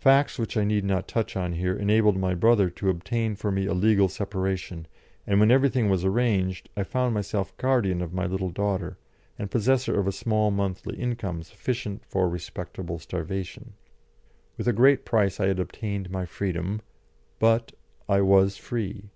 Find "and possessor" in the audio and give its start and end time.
9.38-10.00